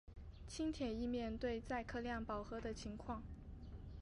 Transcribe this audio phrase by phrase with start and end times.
[0.47, 3.21] 轻铁亦面对载客量饱和的情况。